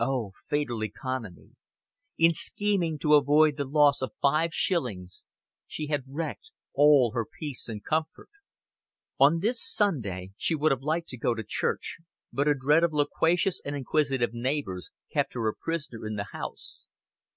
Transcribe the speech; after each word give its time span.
Oh, 0.00 0.32
fatal 0.48 0.82
economy! 0.82 1.50
In 2.18 2.32
scheming 2.32 2.98
to 2.98 3.14
avoid 3.14 3.56
the 3.56 3.64
loss 3.64 4.02
of 4.02 4.10
five 4.20 4.52
shillings 4.52 5.24
she 5.68 5.86
had 5.86 6.02
wrecked 6.08 6.50
all 6.74 7.12
her 7.12 7.24
peace 7.24 7.68
and 7.68 7.84
comfort. 7.84 8.28
On 9.20 9.38
this 9.38 9.64
Sunday 9.64 10.32
she 10.36 10.56
would 10.56 10.72
have 10.72 10.82
liked 10.82 11.08
to 11.10 11.16
go 11.16 11.32
to 11.32 11.44
church, 11.44 11.98
but 12.32 12.48
a 12.48 12.54
dread 12.56 12.82
of 12.82 12.92
loquacious 12.92 13.60
and 13.64 13.76
inquisitive 13.76 14.34
neighbors 14.34 14.90
kept 15.12 15.34
her 15.34 15.46
a 15.46 15.54
prisoner 15.54 16.04
in 16.08 16.16
the 16.16 16.24
house. 16.24 16.88